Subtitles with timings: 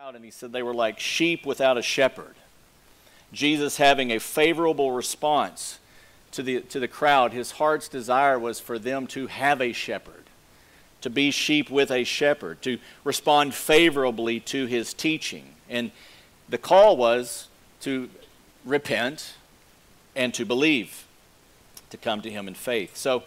[0.00, 2.36] crowd and he said they were like sheep without a shepherd.
[3.32, 5.80] Jesus having a favorable response
[6.30, 10.22] to the, to the crowd, his heart's desire was for them to have a shepherd,
[11.00, 15.54] to be sheep with a shepherd, to respond favorably to his teaching.
[15.68, 15.90] And
[16.48, 17.48] the call was
[17.80, 18.08] to
[18.64, 19.34] repent
[20.14, 21.08] and to believe,
[21.90, 22.96] to come to him in faith.
[22.96, 23.24] So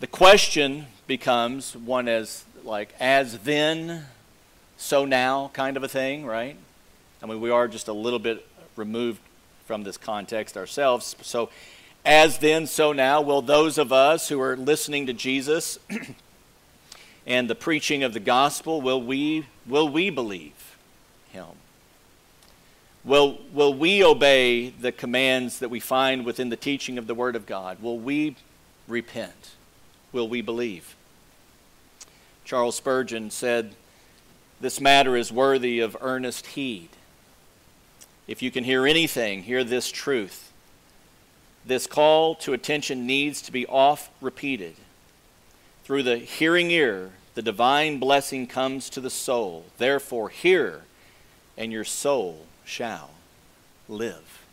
[0.00, 4.06] the question becomes one as like as then
[4.76, 6.56] so now kind of a thing, right?
[7.22, 8.46] I mean, we are just a little bit
[8.76, 9.20] removed
[9.66, 11.16] from this context ourselves.
[11.22, 11.48] So,
[12.04, 15.78] as then, so now, will those of us who are listening to Jesus
[17.26, 20.76] and the preaching of the gospel, will we, will we believe
[21.32, 21.46] him?
[23.04, 27.36] Will, will we obey the commands that we find within the teaching of the Word
[27.36, 27.82] of God?
[27.82, 28.36] Will we
[28.86, 29.52] repent?
[30.12, 30.94] Will we believe?
[32.44, 33.74] Charles Spurgeon said,
[34.64, 36.88] this matter is worthy of earnest heed.
[38.26, 40.50] If you can hear anything, hear this truth.
[41.66, 44.76] This call to attention needs to be oft repeated.
[45.84, 49.66] Through the hearing ear, the divine blessing comes to the soul.
[49.76, 50.84] Therefore, hear,
[51.58, 53.10] and your soul shall
[53.86, 54.46] live.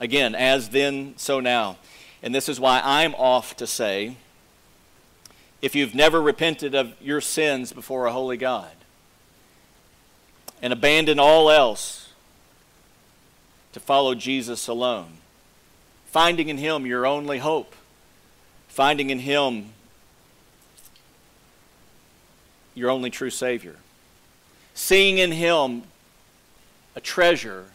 [0.00, 1.76] Again, as then, so now.
[2.24, 4.16] And this is why I'm off to say
[5.64, 8.70] if you've never repented of your sins before a holy God
[10.60, 12.10] and abandoned all else
[13.72, 15.16] to follow Jesus alone,
[16.04, 17.74] finding in Him your only hope,
[18.68, 19.70] finding in Him
[22.74, 23.76] your only true Savior,
[24.74, 25.84] seeing in Him
[26.94, 27.68] a treasure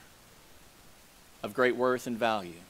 [1.41, 2.61] of great worth and value,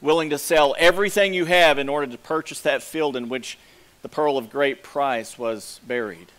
[0.00, 3.56] willing to sell everything you have in order to purchase that field in which
[4.02, 6.32] the pearl of great price was buried.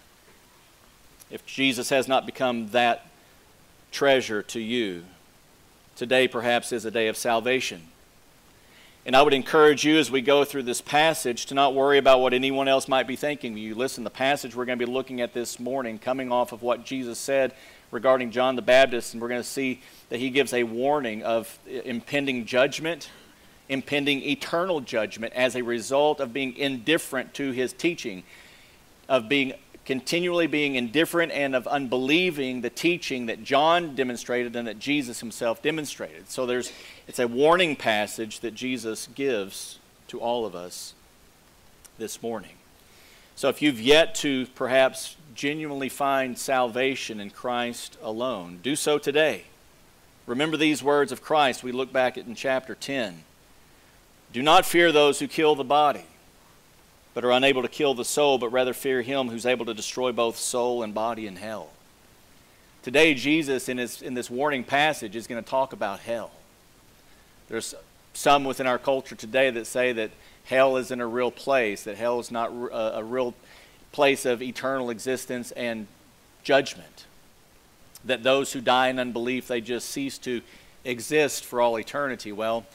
[1.29, 3.07] If Jesus has not become that
[3.91, 5.03] treasure to you,
[5.95, 7.83] today perhaps is a day of salvation.
[9.05, 12.19] And I would encourage you as we go through this passage to not worry about
[12.19, 13.57] what anyone else might be thinking.
[13.57, 16.61] You listen, the passage we're going to be looking at this morning, coming off of
[16.61, 17.53] what Jesus said
[17.89, 21.57] regarding John the Baptist, and we're going to see that he gives a warning of
[21.67, 23.09] impending judgment
[23.71, 28.21] impending eternal judgment as a result of being indifferent to his teaching,
[29.07, 29.53] of being
[29.85, 35.61] continually being indifferent and of unbelieving the teaching that John demonstrated and that Jesus himself
[35.61, 36.29] demonstrated.
[36.29, 36.71] So there's
[37.07, 40.93] it's a warning passage that Jesus gives to all of us
[41.97, 42.55] this morning.
[43.35, 49.45] So if you've yet to perhaps genuinely find salvation in Christ alone, do so today.
[50.27, 53.23] Remember these words of Christ we look back at in chapter 10.
[54.33, 56.05] Do not fear those who kill the body,
[57.13, 60.11] but are unable to kill the soul, but rather fear him who's able to destroy
[60.11, 61.69] both soul and body in hell.
[62.81, 66.31] Today, Jesus, in, his, in this warning passage, is going to talk about hell.
[67.49, 67.75] There's
[68.13, 70.11] some within our culture today that say that
[70.45, 73.33] hell isn't a real place, that hell is not a, a real
[73.91, 75.87] place of eternal existence and
[76.43, 77.05] judgment.
[78.05, 80.41] That those who die in unbelief, they just cease to
[80.83, 82.31] exist for all eternity.
[82.31, 82.65] Well,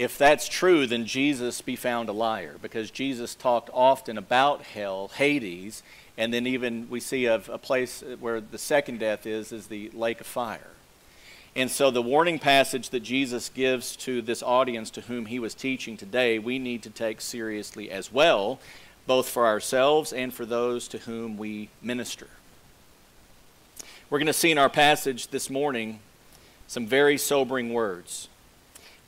[0.00, 5.08] if that's true, then Jesus be found a liar because Jesus talked often about hell,
[5.08, 5.82] Hades,
[6.16, 9.90] and then even we see of a place where the second death is, is the
[9.90, 10.70] lake of fire.
[11.54, 15.52] And so the warning passage that Jesus gives to this audience to whom he was
[15.52, 18.58] teaching today, we need to take seriously as well,
[19.06, 22.28] both for ourselves and for those to whom we minister.
[24.08, 26.00] We're going to see in our passage this morning
[26.68, 28.29] some very sobering words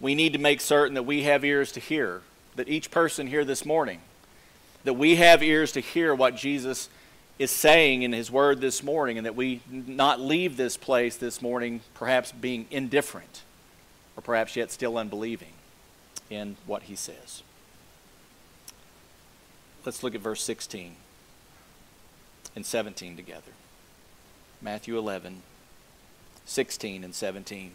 [0.03, 2.21] we need to make certain that we have ears to hear,
[2.57, 4.01] that each person here this morning,
[4.83, 6.91] that we have ears to hear what Jesus
[7.39, 11.41] is saying in his word this morning, and that we not leave this place this
[11.41, 13.43] morning perhaps being indifferent,
[14.17, 15.53] or perhaps yet still unbelieving
[16.29, 17.45] in what he says.
[19.87, 20.97] Let's look at verse 16
[22.57, 23.53] and 17 together.
[24.61, 25.43] Matthew 11,
[26.45, 27.71] 16 and 17.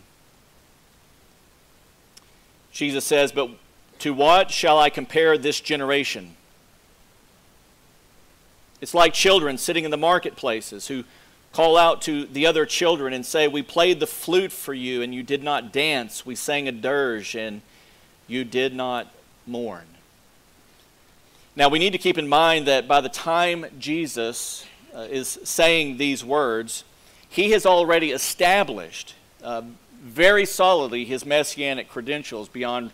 [2.77, 3.49] Jesus says, But
[3.99, 6.35] to what shall I compare this generation?
[8.81, 11.03] It's like children sitting in the marketplaces who
[11.53, 15.11] call out to the other children and say, We played the flute for you and
[15.11, 16.23] you did not dance.
[16.23, 17.63] We sang a dirge and
[18.27, 19.11] you did not
[19.47, 19.87] mourn.
[21.55, 25.97] Now, we need to keep in mind that by the time Jesus uh, is saying
[25.97, 26.83] these words,
[27.27, 29.61] he has already established uh,
[30.01, 32.91] very solidly his messianic credentials beyond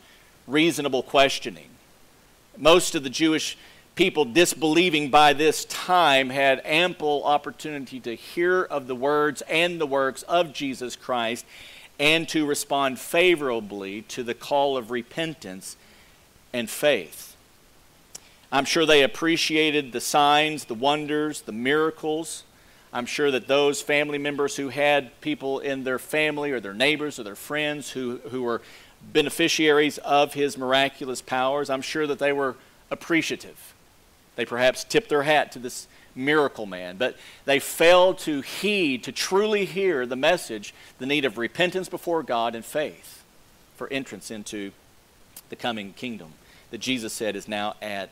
[0.47, 1.69] reasonable questioning.
[2.57, 3.57] Most of the Jewish
[3.95, 9.85] people disbelieving by this time had ample opportunity to hear of the words and the
[9.85, 11.45] works of Jesus Christ
[11.99, 15.77] and to respond favorably to the call of repentance
[16.51, 17.35] and faith.
[18.51, 22.43] I'm sure they appreciated the signs, the wonders, the miracles.
[22.93, 27.19] I'm sure that those family members who had people in their family or their neighbors
[27.19, 28.61] or their friends who, who were
[29.11, 32.55] beneficiaries of his miraculous powers, I'm sure that they were
[32.91, 33.73] appreciative.
[34.35, 39.11] They perhaps tipped their hat to this miracle man, but they failed to heed, to
[39.11, 43.23] truly hear the message, the need of repentance before God and faith
[43.75, 44.71] for entrance into
[45.49, 46.33] the coming kingdom
[46.69, 48.09] that Jesus said is now at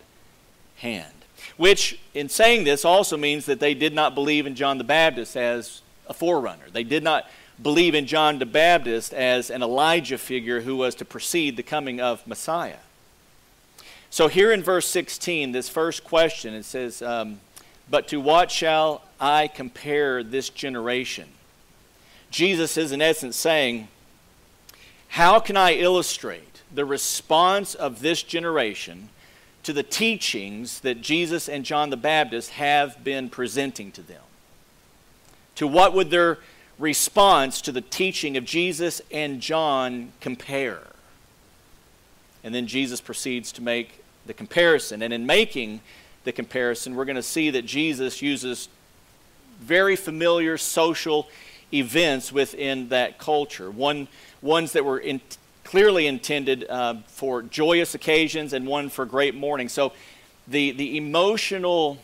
[0.78, 1.21] hand.
[1.58, 5.36] Which, in saying this, also means that they did not believe in John the Baptist
[5.36, 6.70] as a forerunner.
[6.72, 7.30] They did not
[7.62, 12.02] believe in John the Baptist as an Elijah figure who was to precede the coming
[12.02, 12.78] of Messiah.
[14.10, 17.40] So, here in verse 16, this first question, it says, um,
[17.90, 21.30] But to what shall I compare this generation?
[22.30, 23.88] Jesus is, in essence, saying,
[25.10, 29.10] How can I illustrate the response of this generation
[29.64, 34.24] to the teachings that Jesus and John the Baptist have been presenting to them?
[35.56, 36.40] To what would their
[36.80, 40.82] response to the teaching of Jesus and John compare?
[42.44, 45.02] And then Jesus proceeds to make the comparison.
[45.02, 45.82] And in making
[46.24, 48.68] the comparison, we're going to see that Jesus uses
[49.60, 51.30] very familiar social
[51.74, 53.70] events within that culture.
[53.70, 54.08] One,
[54.42, 55.22] ones that were in,
[55.64, 59.70] clearly intended uh, for joyous occasions and one for great mourning.
[59.70, 59.94] So
[60.48, 61.98] the, the emotional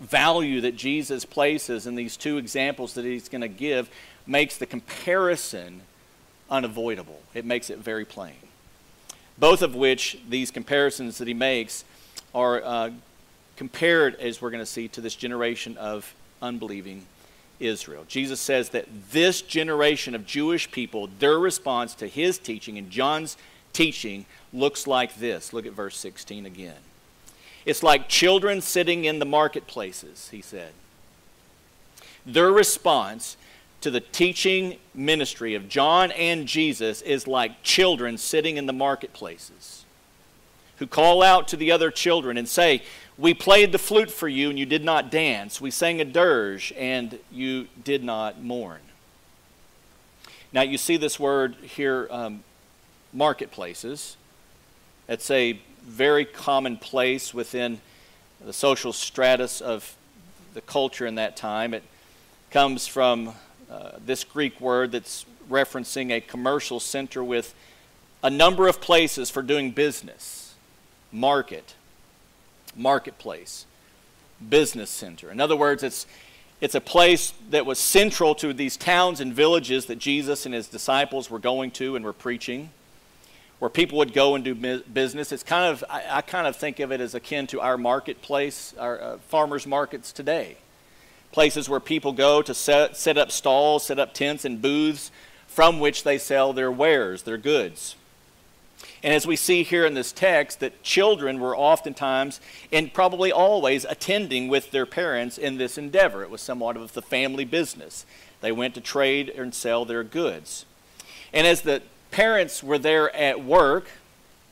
[0.00, 3.90] value that Jesus places in these two examples that he's going to give
[4.26, 5.82] makes the comparison
[6.50, 7.20] unavoidable.
[7.34, 8.34] It makes it very plain.
[9.38, 11.84] Both of which, these comparisons that he makes,
[12.34, 12.90] are uh,
[13.56, 17.04] compared, as we're going to see, to this generation of unbelieving
[17.60, 18.04] Israel.
[18.08, 23.36] Jesus says that this generation of Jewish people, their response to his teaching and John's
[23.72, 25.52] teaching looks like this.
[25.52, 26.76] Look at verse 16 again.
[27.66, 30.72] It's like children sitting in the marketplaces, he said.
[32.26, 33.36] Their response
[33.80, 39.84] to the teaching ministry of John and Jesus is like children sitting in the marketplaces
[40.80, 42.82] who call out to the other children and say,
[43.20, 45.60] we played the flute for you and you did not dance.
[45.60, 48.80] We sang a dirge and you did not mourn.
[50.52, 52.42] Now, you see this word here, um,
[53.12, 54.16] marketplaces.
[55.06, 57.80] It's a very common place within
[58.40, 59.94] the social stratus of
[60.54, 61.74] the culture in that time.
[61.74, 61.84] It
[62.50, 63.34] comes from
[63.70, 67.54] uh, this Greek word that's referencing a commercial center with
[68.22, 70.54] a number of places for doing business
[71.12, 71.74] market,
[72.76, 73.66] marketplace,
[74.48, 75.30] business center.
[75.30, 76.06] In other words, it's,
[76.60, 80.68] it's a place that was central to these towns and villages that Jesus and his
[80.68, 82.70] disciples were going to and were preaching,
[83.58, 85.32] where people would go and do business.
[85.32, 88.74] It's kind of, I, I kind of think of it as akin to our marketplace,
[88.78, 90.56] our uh, farmers markets today.
[91.32, 95.10] Places where people go to set, set up stalls, set up tents and booths
[95.46, 97.96] from which they sell their wares, their goods.
[99.02, 102.40] And as we see here in this text, that children were oftentimes
[102.72, 106.22] and probably always attending with their parents in this endeavor.
[106.22, 108.04] It was somewhat of the family business.
[108.40, 110.66] They went to trade and sell their goods.
[111.32, 113.88] And as the parents were there at work,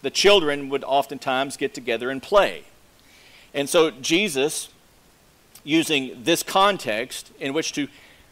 [0.03, 2.65] the children would oftentimes get together and play.
[3.53, 4.69] And so Jesus,
[5.65, 7.89] using this context in which to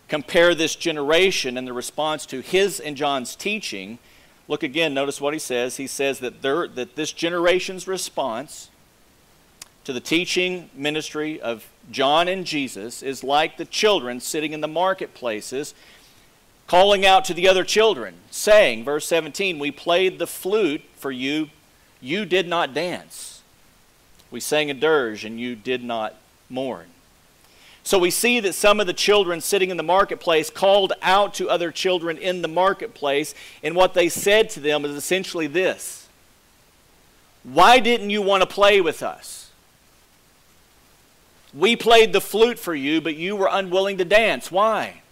[0.08, 3.98] compare this generation and the response to his and John's teaching,
[4.48, 5.76] Look again, notice what he says.
[5.76, 8.70] He says that, there, that this generation's response
[9.84, 14.68] to the teaching ministry of John and Jesus is like the children sitting in the
[14.68, 15.74] marketplaces
[16.66, 21.50] calling out to the other children, saying, verse 17, We played the flute for you,
[22.00, 23.42] you did not dance.
[24.30, 26.16] We sang a dirge, and you did not
[26.50, 26.86] mourn.
[27.86, 31.48] So we see that some of the children sitting in the marketplace called out to
[31.48, 36.08] other children in the marketplace, and what they said to them is essentially this
[37.44, 39.52] Why didn't you want to play with us?
[41.54, 44.50] We played the flute for you, but you were unwilling to dance.
[44.50, 45.02] Why?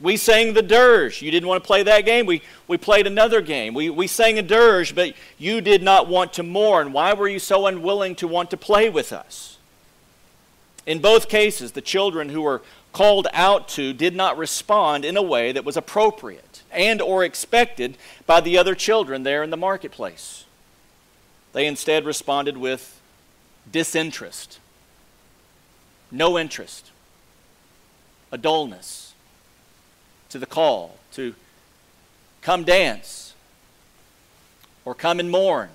[0.00, 1.22] We sang the dirge.
[1.22, 2.24] You didn't want to play that game.
[2.24, 3.74] We, we played another game.
[3.74, 6.92] We, we sang a dirge, but you did not want to mourn.
[6.92, 9.51] Why were you so unwilling to want to play with us?
[10.86, 12.62] In both cases, the children who were
[12.92, 17.96] called out to did not respond in a way that was appropriate and or expected
[18.26, 20.44] by the other children there in the marketplace.
[21.52, 23.00] They instead responded with
[23.70, 24.58] disinterest,
[26.10, 26.90] no interest,
[28.30, 29.12] a dullness
[30.30, 31.34] to the call to
[32.40, 33.34] come dance
[34.84, 35.68] or come and mourn.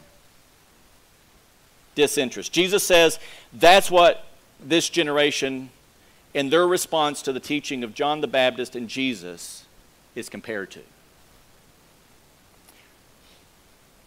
[1.95, 2.51] Disinterest.
[2.51, 3.19] Jesus says
[3.53, 4.26] that's what
[4.59, 5.69] this generation,
[6.33, 9.65] and their response to the teaching of John the Baptist and Jesus,
[10.15, 10.81] is compared to.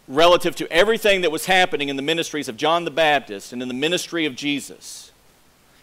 [0.09, 3.69] Relative to everything that was happening in the ministries of John the Baptist and in
[3.69, 5.13] the ministry of Jesus,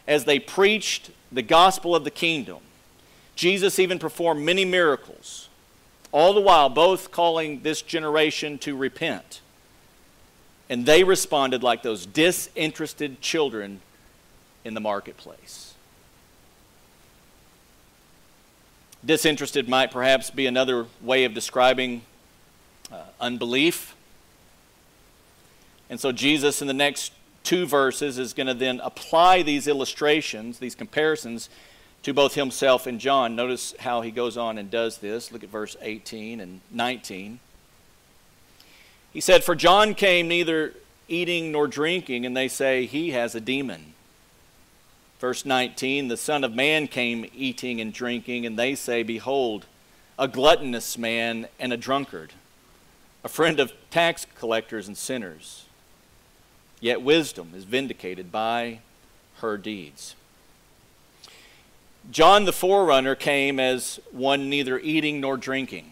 [0.07, 2.59] as they preached the gospel of the kingdom,
[3.35, 5.47] Jesus even performed many miracles,
[6.11, 9.41] all the while both calling this generation to repent.
[10.69, 13.79] And they responded like those disinterested children
[14.63, 15.73] in the marketplace.
[19.05, 22.01] Disinterested might perhaps be another way of describing
[22.91, 23.95] uh, unbelief.
[25.89, 30.59] And so Jesus, in the next two verses, is going to then apply these illustrations,
[30.59, 31.49] these comparisons,
[32.03, 33.35] to both himself and John.
[33.35, 35.31] Notice how he goes on and does this.
[35.31, 37.39] Look at verse 18 and 19.
[39.13, 40.73] He said, For John came neither
[41.07, 43.93] eating nor drinking, and they say he has a demon.
[45.19, 49.65] Verse 19 The Son of Man came eating and drinking, and they say, Behold,
[50.19, 52.33] a gluttonous man and a drunkard,
[53.23, 55.65] a friend of tax collectors and sinners.
[56.79, 58.79] Yet wisdom is vindicated by
[59.37, 60.15] her deeds.
[62.11, 65.89] John the forerunner came as one neither eating nor drinking,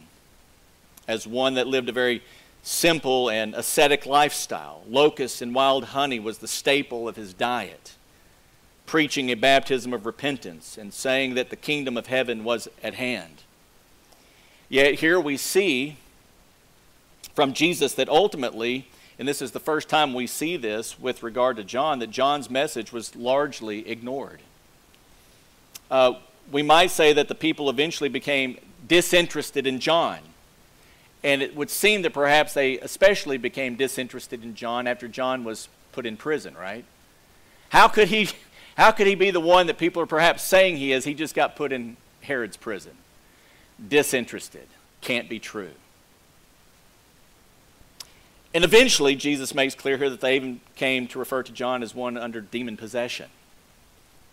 [1.07, 2.23] as one that lived a very
[2.61, 4.83] simple and ascetic lifestyle.
[4.87, 7.95] Locusts and wild honey was the staple of his diet
[8.85, 13.43] preaching a baptism of repentance and saying that the kingdom of heaven was at hand.
[14.69, 15.97] Yet here we see
[17.33, 18.87] from Jesus that ultimately,
[19.19, 22.49] and this is the first time we see this with regard to John, that John's
[22.49, 24.41] message was largely ignored.
[25.89, 26.13] Uh,
[26.51, 30.19] we might say that the people eventually became disinterested in John.
[31.23, 35.67] And it would seem that perhaps they especially became disinterested in John after John was
[35.91, 36.85] put in prison, right?
[37.69, 38.29] How could he
[38.75, 41.05] how could he be the one that people are perhaps saying he is?
[41.05, 42.93] He just got put in Herod's prison.
[43.85, 44.67] Disinterested.
[45.01, 45.71] Can't be true.
[48.53, 51.93] And eventually, Jesus makes clear here that they even came to refer to John as
[51.93, 53.27] one under demon possession.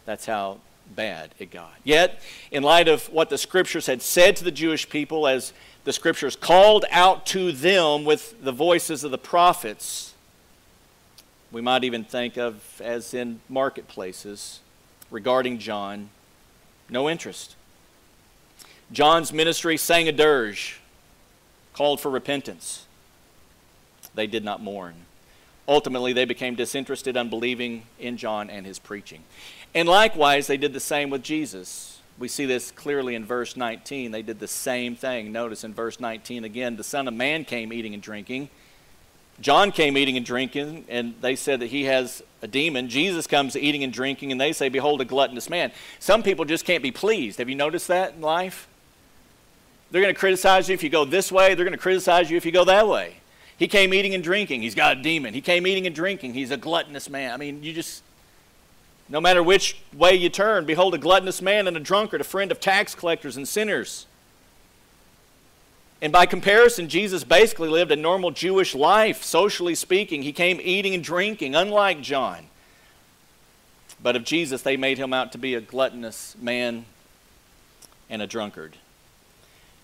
[0.06, 0.58] That's how
[0.94, 1.74] bad it got.
[1.82, 2.20] Yet,
[2.50, 5.52] in light of what the scriptures had said to the Jewish people, as
[5.84, 10.11] the scriptures called out to them with the voices of the prophets,
[11.52, 14.60] we might even think of as in marketplaces
[15.10, 16.08] regarding John,
[16.88, 17.54] no interest.
[18.90, 20.80] John's ministry sang a dirge,
[21.74, 22.86] called for repentance.
[24.14, 24.94] They did not mourn.
[25.68, 29.22] Ultimately, they became disinterested, unbelieving in John and his preaching.
[29.74, 32.00] And likewise, they did the same with Jesus.
[32.18, 34.10] We see this clearly in verse 19.
[34.10, 35.32] They did the same thing.
[35.32, 38.50] Notice in verse 19 again, the Son of Man came eating and drinking
[39.40, 42.88] John came eating and drinking, and they said that he has a demon.
[42.88, 45.72] Jesus comes eating and drinking, and they say, Behold, a gluttonous man.
[45.98, 47.38] Some people just can't be pleased.
[47.38, 48.68] Have you noticed that in life?
[49.90, 52.36] They're going to criticize you if you go this way, they're going to criticize you
[52.36, 53.16] if you go that way.
[53.58, 55.34] He came eating and drinking, he's got a demon.
[55.34, 57.32] He came eating and drinking, he's a gluttonous man.
[57.32, 58.02] I mean, you just,
[59.08, 62.50] no matter which way you turn, behold, a gluttonous man and a drunkard, a friend
[62.50, 64.06] of tax collectors and sinners.
[66.02, 70.22] And by comparison, Jesus basically lived a normal Jewish life, socially speaking.
[70.22, 72.46] He came eating and drinking, unlike John.
[74.02, 76.86] But of Jesus, they made him out to be a gluttonous man
[78.10, 78.76] and a drunkard.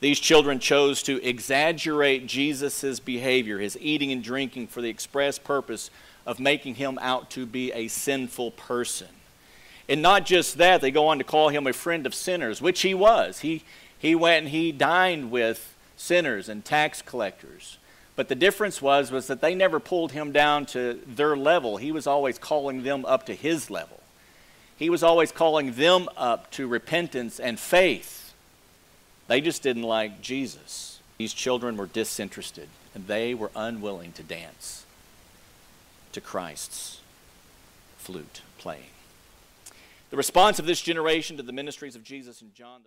[0.00, 5.88] These children chose to exaggerate Jesus' behavior, his eating and drinking, for the express purpose
[6.26, 9.06] of making him out to be a sinful person.
[9.88, 12.82] And not just that, they go on to call him a friend of sinners, which
[12.82, 13.40] he was.
[13.40, 13.62] He,
[13.96, 17.76] he went and he dined with sinners and tax collectors.
[18.16, 21.76] But the difference was was that they never pulled him down to their level.
[21.76, 24.00] He was always calling them up to his level.
[24.76, 28.32] He was always calling them up to repentance and faith.
[29.26, 31.00] They just didn't like Jesus.
[31.18, 34.86] These children were disinterested and they were unwilling to dance
[36.12, 37.00] to Christ's
[37.98, 38.90] flute playing.
[40.10, 42.80] The response of this generation to the ministries of Jesus and John